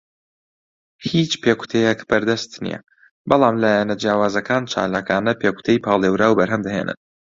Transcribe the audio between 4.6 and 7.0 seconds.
چالاکانە پێکوتەی پاڵێوراو بەرهەم دەهێنن.